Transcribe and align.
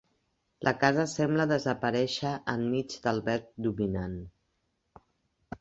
La 0.67 0.71
casa 0.83 1.03
sembla 1.11 1.45
desaparèixer 1.51 2.33
enmig 2.55 2.97
del 3.05 3.21
verd 3.31 3.47
dominant. 3.67 4.21